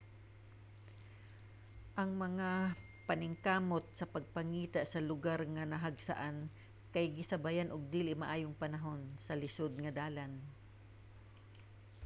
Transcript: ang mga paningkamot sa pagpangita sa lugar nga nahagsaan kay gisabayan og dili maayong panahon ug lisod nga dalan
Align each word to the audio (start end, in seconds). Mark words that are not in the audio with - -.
ang 2.01 2.11
mga 2.25 2.51
paningkamot 3.07 3.83
sa 3.99 4.09
pagpangita 4.13 4.81
sa 4.91 4.97
lugar 5.09 5.37
nga 5.53 5.63
nahagsaan 5.73 6.37
kay 6.93 7.05
gisabayan 7.17 7.69
og 7.75 7.81
dili 7.95 8.11
maayong 8.21 8.55
panahon 8.63 8.99
ug 9.29 9.39
lisod 9.43 9.73
nga 9.83 9.91
dalan 10.01 10.31